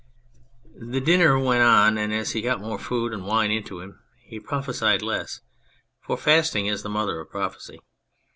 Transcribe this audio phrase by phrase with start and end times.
[0.79, 4.39] The dinner went on, and as he got more food and wine into him he
[4.39, 5.41] prophesied less
[6.01, 7.79] for fasting is the mother of prophecy.